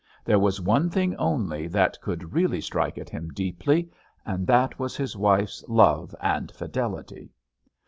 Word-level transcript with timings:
There 0.25 0.39
was 0.39 0.59
one 0.59 0.89
thing 0.89 1.15
only 1.17 1.67
that 1.67 2.01
could 2.01 2.33
really 2.33 2.59
strike 2.59 2.97
at 2.97 3.07
him 3.11 3.29
deeply, 3.29 3.91
and 4.25 4.47
that 4.47 4.79
was 4.79 4.97
his 4.97 5.15
wife's 5.15 5.63
love 5.67 6.15
and 6.19 6.51
fidelity. 6.51 7.35